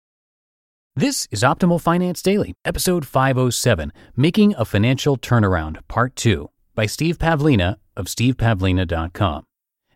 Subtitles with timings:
[0.97, 7.19] This is Optimal Finance Daily, episode 507, Making a Financial Turnaround, Part 2, by Steve
[7.19, 9.45] Pavlina of stevepavlina.com.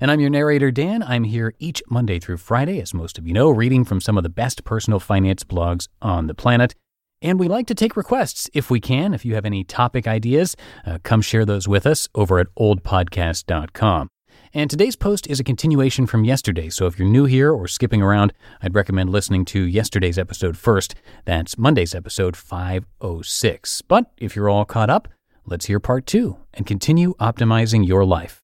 [0.01, 1.02] And I'm your narrator, Dan.
[1.02, 4.23] I'm here each Monday through Friday, as most of you know, reading from some of
[4.23, 6.74] the best personal finance blogs on the planet.
[7.23, 9.15] And we like to take requests if we can.
[9.15, 14.09] If you have any topic ideas, uh, come share those with us over at oldpodcast.com.
[14.53, 18.02] And today's post is a continuation from yesterday, so if you're new here or skipping
[18.02, 20.95] around, I'd recommend listening to yesterday's episode first.
[21.24, 23.83] That's Monday's episode 506.
[23.83, 25.09] But if you're all caught up,
[25.46, 28.41] let's hear part two and continue optimizing your life.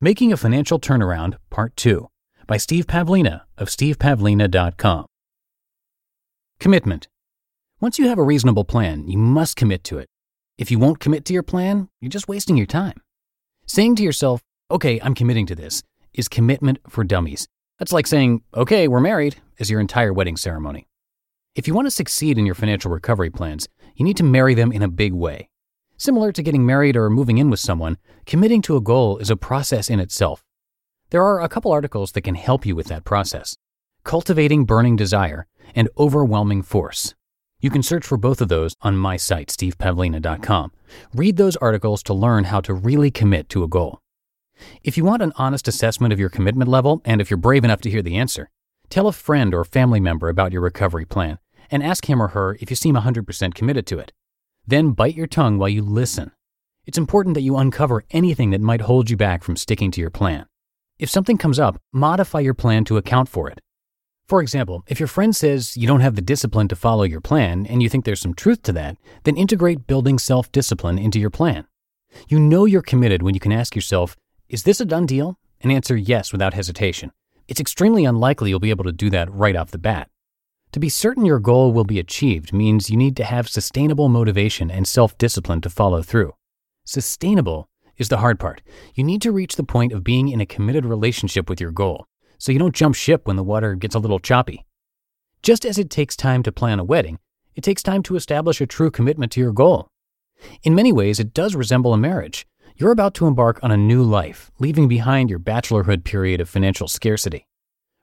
[0.00, 2.08] Making a Financial Turnaround, Part 2
[2.50, 5.06] by Steve Pavlina of stevepavlina.com.
[6.58, 7.06] Commitment.
[7.80, 10.08] Once you have a reasonable plan, you must commit to it.
[10.58, 13.00] If you won't commit to your plan, you're just wasting your time.
[13.66, 17.46] Saying to yourself, okay, I'm committing to this, is commitment for dummies.
[17.78, 20.88] That's like saying, okay, we're married, as your entire wedding ceremony.
[21.54, 24.72] If you want to succeed in your financial recovery plans, you need to marry them
[24.72, 25.48] in a big way.
[25.98, 29.36] Similar to getting married or moving in with someone, committing to a goal is a
[29.36, 30.42] process in itself.
[31.10, 33.56] There are a couple articles that can help you with that process
[34.04, 37.14] Cultivating Burning Desire and Overwhelming Force.
[37.60, 40.72] You can search for both of those on my site, stevepavlina.com.
[41.12, 43.98] Read those articles to learn how to really commit to a goal.
[44.84, 47.80] If you want an honest assessment of your commitment level, and if you're brave enough
[47.82, 48.48] to hear the answer,
[48.88, 51.38] tell a friend or family member about your recovery plan
[51.72, 54.12] and ask him or her if you seem 100% committed to it.
[54.64, 56.30] Then bite your tongue while you listen.
[56.86, 60.10] It's important that you uncover anything that might hold you back from sticking to your
[60.10, 60.46] plan.
[61.00, 63.62] If something comes up, modify your plan to account for it.
[64.28, 67.64] For example, if your friend says you don't have the discipline to follow your plan
[67.66, 71.30] and you think there's some truth to that, then integrate building self discipline into your
[71.30, 71.66] plan.
[72.28, 74.14] You know you're committed when you can ask yourself,
[74.50, 75.38] is this a done deal?
[75.62, 77.12] And answer yes without hesitation.
[77.48, 80.10] It's extremely unlikely you'll be able to do that right off the bat.
[80.72, 84.70] To be certain your goal will be achieved means you need to have sustainable motivation
[84.70, 86.34] and self discipline to follow through.
[86.84, 87.69] Sustainable
[88.00, 88.62] is the hard part.
[88.94, 92.06] You need to reach the point of being in a committed relationship with your goal,
[92.38, 94.64] so you don't jump ship when the water gets a little choppy.
[95.42, 97.18] Just as it takes time to plan a wedding,
[97.54, 99.88] it takes time to establish a true commitment to your goal.
[100.62, 102.46] In many ways, it does resemble a marriage.
[102.74, 106.88] You're about to embark on a new life, leaving behind your bachelorhood period of financial
[106.88, 107.46] scarcity.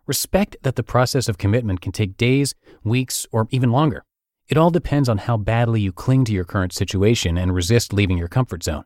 [0.06, 2.54] Respect that the process of commitment can take days,
[2.84, 4.04] weeks, or even longer.
[4.48, 8.20] It all depends on how badly you cling to your current situation and resist leaving
[8.20, 8.86] your comfort zone.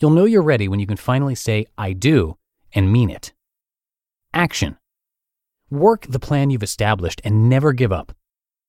[0.00, 2.36] You'll know you're ready when you can finally say, I do,
[2.72, 3.32] and mean it.
[4.32, 4.76] Action.
[5.70, 8.12] Work the plan you've established and never give up.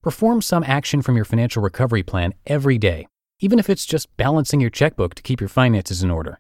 [0.04, 3.08] Perform some action from your financial recovery plan every day,
[3.40, 6.40] even if it's just balancing your checkbook to keep your finances in order.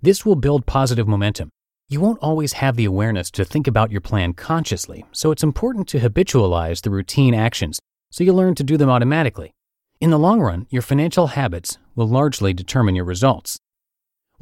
[0.00, 1.50] This will build positive momentum.
[1.88, 5.88] You won't always have the awareness to think about your plan consciously, so it's important
[5.88, 9.52] to habitualize the routine actions so you learn to do them automatically.
[10.00, 13.58] In the long run, your financial habits will largely determine your results.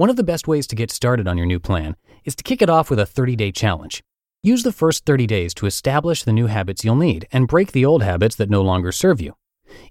[0.00, 1.94] One of the best ways to get started on your new plan
[2.24, 4.02] is to kick it off with a 30 day challenge.
[4.42, 7.84] Use the first 30 days to establish the new habits you'll need and break the
[7.84, 9.34] old habits that no longer serve you.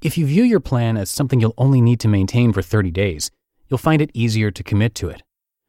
[0.02, 3.30] If you view your plan as something you'll only need to maintain for 30 days,
[3.68, 5.22] you'll find it easier to commit to it.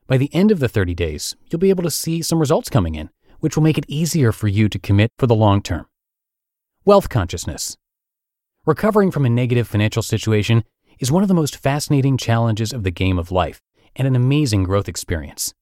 [0.07, 2.95] By the end of the 30 days, you'll be able to see some results coming
[2.95, 5.87] in, which will make it easier for you to commit for the long term.
[6.87, 7.77] Wealth consciousness.
[8.65, 10.65] Recovering from a negative financial situation
[10.99, 13.61] is one of the most fascinating challenges of the game of life
[13.97, 15.55] and an amazing growth experience.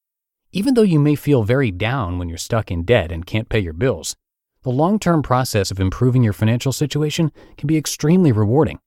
[0.52, 3.58] Even though you may feel very down when you're stuck in debt and can't pay
[3.58, 4.16] your bills,
[4.62, 8.78] the long term process of improving your financial situation can be extremely rewarding.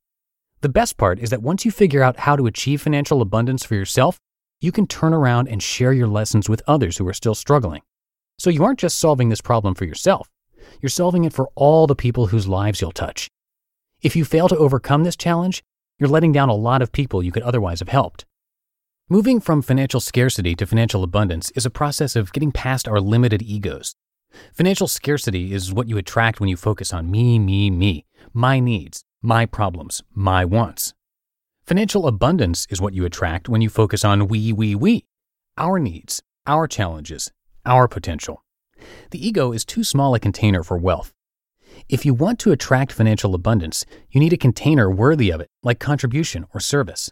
[0.62, 3.76] The best part is that once you figure out how to achieve financial abundance for
[3.76, 4.20] yourself,
[4.60, 7.82] you can turn around and share your lessons with others who are still struggling.
[8.38, 10.30] So you aren't just solving this problem for yourself,
[10.82, 13.30] you're solving it for all the people whose lives you'll touch.
[14.02, 15.64] If you fail to overcome this challenge,
[16.00, 18.26] you're letting down a lot of people you could otherwise have helped.
[19.12, 23.42] Moving from financial scarcity to financial abundance is a process of getting past our limited
[23.42, 23.94] egos.
[24.54, 29.04] Financial scarcity is what you attract when you focus on me, me, me, my needs,
[29.22, 30.94] my problems, my wants.
[31.66, 35.04] Financial abundance is what you attract when you focus on we, we, we,
[35.58, 37.34] our needs, our challenges,
[37.66, 38.46] our potential.
[39.10, 41.12] The ego is too small a container for wealth.
[41.90, 45.80] If you want to attract financial abundance, you need a container worthy of it, like
[45.82, 47.12] contribution or service.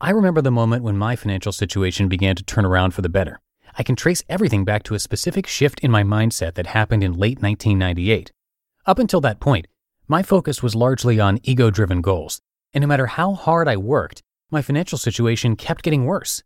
[0.00, 3.40] I remember the moment when my financial situation began to turn around for the better.
[3.76, 7.14] I can trace everything back to a specific shift in my mindset that happened in
[7.14, 8.30] late 1998.
[8.86, 9.66] Up until that point,
[10.06, 12.40] my focus was largely on ego driven goals,
[12.72, 14.22] and no matter how hard I worked,
[14.52, 16.44] my financial situation kept getting worse.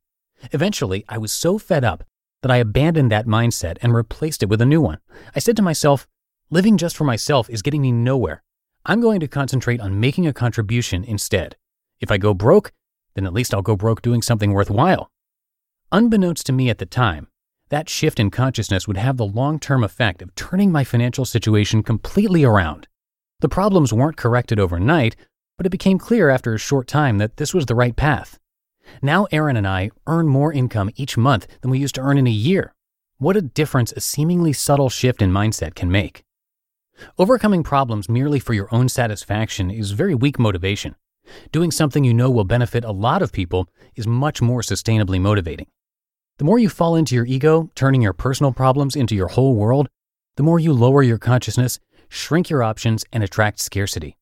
[0.52, 2.04] Eventually, I was so fed up
[2.40, 5.00] that I abandoned that mindset and replaced it with a new one.
[5.36, 6.08] I said to myself,
[6.48, 8.42] living just for myself is getting me nowhere.
[8.86, 11.56] I'm going to concentrate on making a contribution instead.
[12.00, 12.72] If I go broke,
[13.14, 15.10] then at least I'll go broke doing something worthwhile.
[15.90, 17.28] Unbeknownst to me at the time,
[17.68, 21.82] that shift in consciousness would have the long term effect of turning my financial situation
[21.82, 22.86] completely around.
[23.40, 25.16] The problems weren't corrected overnight,
[25.56, 28.38] but it became clear after a short time that this was the right path.
[29.00, 32.26] Now, Erin and I earn more income each month than we used to earn in
[32.26, 32.74] a year.
[33.18, 36.24] What a difference a seemingly subtle shift in mindset can make.
[37.18, 40.94] Overcoming problems merely for your own satisfaction is very weak motivation.
[41.52, 45.66] Doing something you know will benefit a lot of people is much more sustainably motivating.
[46.38, 49.88] The more you fall into your ego, turning your personal problems into your whole world,
[50.36, 51.78] the more you lower your consciousness,
[52.08, 54.16] shrink your options, and attract scarcity.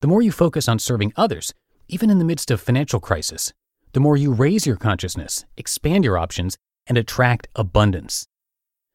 [0.00, 1.52] The more you focus on serving others,
[1.88, 3.52] even in the midst of financial crisis,
[3.92, 6.56] the more you raise your consciousness, expand your options,
[6.86, 8.26] and attract abundance.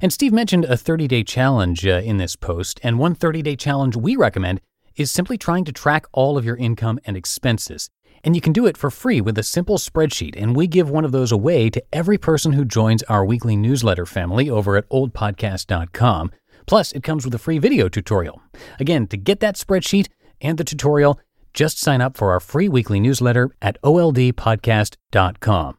[0.00, 3.56] And Steve mentioned a 30 day challenge uh, in this post, and one 30 day
[3.56, 4.60] challenge we recommend
[4.96, 7.90] is simply trying to track all of your income and expenses.
[8.22, 11.04] And you can do it for free with a simple spreadsheet, and we give one
[11.04, 16.30] of those away to every person who joins our weekly newsletter family over at oldpodcast.com.
[16.66, 18.40] Plus, it comes with a free video tutorial.
[18.80, 20.08] Again, to get that spreadsheet
[20.40, 21.20] and the tutorial,
[21.52, 25.78] just sign up for our free weekly newsletter at oldpodcast.com.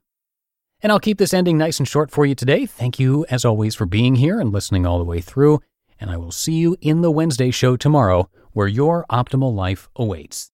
[0.81, 2.65] And I'll keep this ending nice and short for you today.
[2.65, 5.61] Thank you, as always, for being here and listening all the way through.
[5.99, 10.43] And I will see you in the Wednesday show tomorrow, where your optimal life awaits.